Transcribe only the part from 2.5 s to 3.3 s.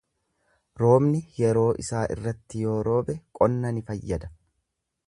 yoo roobe